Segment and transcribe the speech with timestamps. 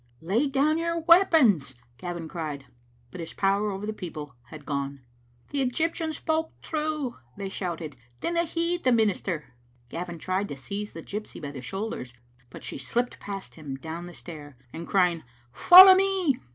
[0.21, 2.65] "Lay down your weapons," Gavin cried,
[3.11, 5.01] but his power over the people had gone.
[5.51, 9.53] "The Egyptian spoke true," they shouted; "dinna heed the minister."
[9.89, 12.15] Gavin tried to seize the gypsy by the shoulders,
[12.49, 15.21] but she slipped past him down the stair, and crying"
[15.69, 16.39] Follow me!"